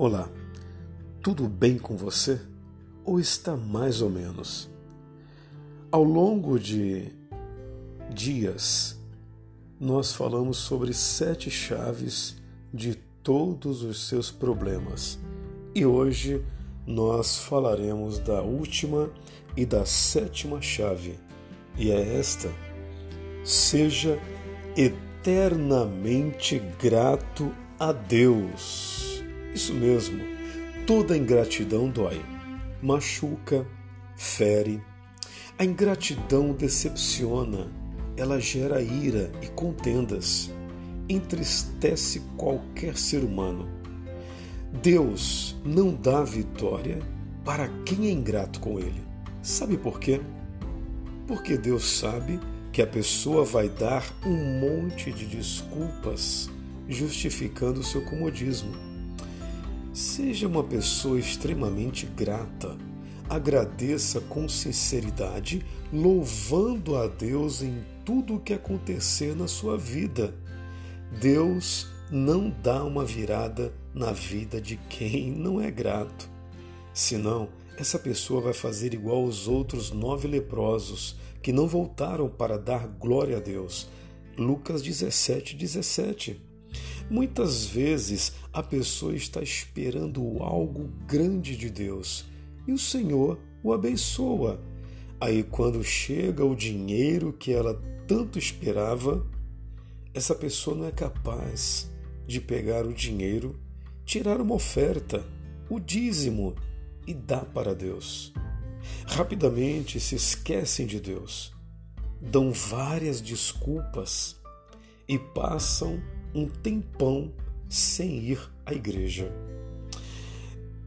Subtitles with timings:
[0.00, 0.30] Olá,
[1.20, 2.40] tudo bem com você?
[3.04, 4.70] Ou está mais ou menos?
[5.90, 7.10] Ao longo de
[8.08, 8.96] dias,
[9.80, 12.36] nós falamos sobre sete chaves
[12.72, 15.18] de todos os seus problemas
[15.74, 16.44] e hoje
[16.86, 19.10] nós falaremos da última
[19.56, 21.18] e da sétima chave,
[21.76, 22.54] e é esta:
[23.42, 24.16] seja
[24.76, 28.87] eternamente grato a Deus.
[29.54, 30.22] Isso mesmo,
[30.86, 32.20] toda ingratidão dói,
[32.82, 33.66] machuca,
[34.16, 34.82] fere.
[35.58, 37.68] A ingratidão decepciona,
[38.16, 40.50] ela gera ira e contendas,
[41.08, 43.68] entristece qualquer ser humano.
[44.82, 47.00] Deus não dá vitória
[47.44, 49.02] para quem é ingrato com Ele.
[49.42, 50.20] Sabe por quê?
[51.26, 52.38] Porque Deus sabe
[52.72, 56.50] que a pessoa vai dar um monte de desculpas
[56.88, 58.72] justificando o seu comodismo.
[59.98, 62.78] Seja uma pessoa extremamente grata.
[63.28, 70.32] Agradeça com sinceridade, louvando a Deus em tudo o que acontecer na sua vida.
[71.20, 76.30] Deus não dá uma virada na vida de quem não é grato.
[76.94, 82.86] Senão, essa pessoa vai fazer igual os outros nove leprosos que não voltaram para dar
[82.86, 83.88] glória a Deus.
[84.36, 86.47] Lucas 17, 17.
[87.10, 92.26] Muitas vezes a pessoa está esperando algo grande de Deus
[92.66, 94.60] e o Senhor o abençoa.
[95.20, 99.26] Aí, quando chega o dinheiro que ela tanto esperava,
[100.14, 101.90] essa pessoa não é capaz
[102.26, 103.58] de pegar o dinheiro,
[104.04, 105.24] tirar uma oferta,
[105.68, 106.54] o dízimo
[107.06, 108.32] e dar para Deus.
[109.06, 111.52] Rapidamente se esquecem de Deus,
[112.20, 114.36] dão várias desculpas
[115.08, 116.00] e passam
[116.34, 117.32] um tempão
[117.68, 119.32] sem ir à igreja.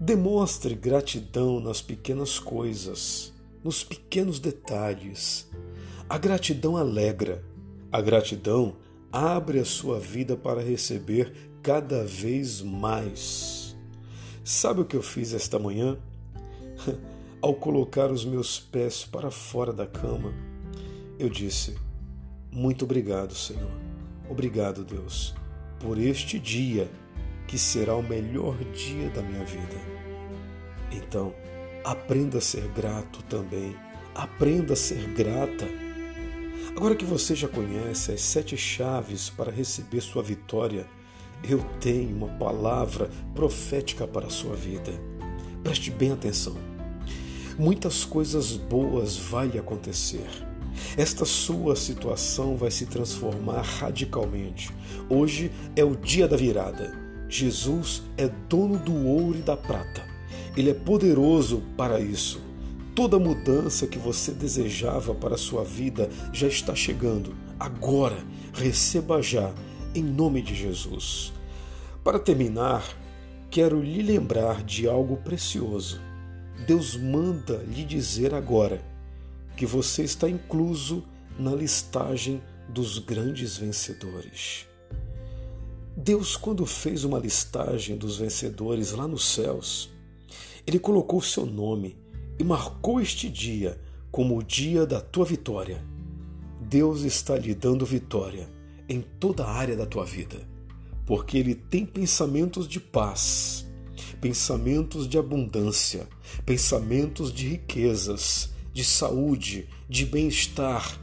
[0.00, 3.32] Demonstre gratidão nas pequenas coisas,
[3.64, 5.48] nos pequenos detalhes.
[6.08, 7.44] A gratidão alegra,
[7.90, 8.76] a gratidão
[9.12, 11.32] abre a sua vida para receber
[11.62, 13.76] cada vez mais.
[14.44, 15.98] Sabe o que eu fiz esta manhã?
[17.42, 20.32] Ao colocar os meus pés para fora da cama,
[21.18, 21.76] eu disse:
[22.50, 23.87] Muito obrigado, Senhor
[24.28, 25.34] Obrigado, Deus,
[25.80, 26.90] por este dia
[27.46, 29.76] que será o melhor dia da minha vida.
[30.92, 31.34] Então,
[31.84, 33.74] aprenda a ser grato também.
[34.14, 35.66] Aprenda a ser grata.
[36.76, 40.86] Agora que você já conhece as sete chaves para receber sua vitória,
[41.48, 44.92] eu tenho uma palavra profética para a sua vida.
[45.62, 46.56] Preste bem atenção.
[47.58, 50.47] Muitas coisas boas lhe acontecer
[50.98, 54.74] esta sua situação vai se transformar radicalmente.
[55.08, 56.92] Hoje é o dia da virada.
[57.28, 60.04] Jesus é dono do ouro e da prata.
[60.56, 62.40] Ele é poderoso para isso.
[62.96, 67.32] Toda mudança que você desejava para a sua vida já está chegando.
[67.60, 68.18] Agora,
[68.52, 69.54] receba já,
[69.94, 71.32] em nome de Jesus.
[72.02, 72.84] Para terminar,
[73.52, 76.00] quero lhe lembrar de algo precioso.
[76.66, 78.87] Deus manda lhe dizer agora
[79.58, 81.02] que você está incluso
[81.36, 84.68] na listagem dos grandes vencedores.
[85.96, 89.90] Deus, quando fez uma listagem dos vencedores lá nos céus,
[90.64, 91.96] Ele colocou seu nome
[92.38, 93.80] e marcou este dia
[94.12, 95.84] como o dia da tua vitória.
[96.60, 98.48] Deus está lhe dando vitória
[98.88, 100.38] em toda a área da tua vida,
[101.04, 103.66] porque Ele tem pensamentos de paz,
[104.20, 106.08] pensamentos de abundância,
[106.46, 111.00] pensamentos de riquezas, de saúde, de bem-estar,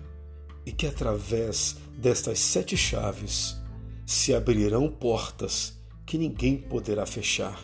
[0.65, 3.57] e que através destas sete chaves
[4.05, 7.59] se abrirão portas que ninguém poderá fechar,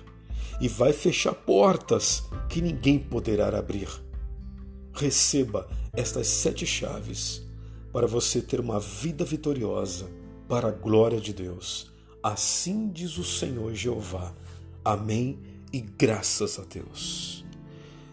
[0.59, 3.87] e vai fechar portas que ninguém poderá abrir.
[4.91, 7.41] Receba estas sete chaves
[7.93, 10.11] para você ter uma vida vitoriosa
[10.45, 11.89] para a glória de Deus.
[12.21, 14.35] Assim diz o Senhor Jeová.
[14.83, 15.39] Amém
[15.71, 17.45] e graças a Deus.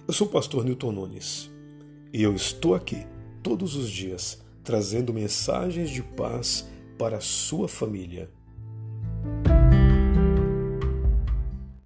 [0.06, 1.57] Eu sou o pastor Newton Nunes
[2.12, 3.06] e eu estou aqui
[3.42, 6.68] todos os dias trazendo mensagens de paz
[6.98, 8.30] para a sua família.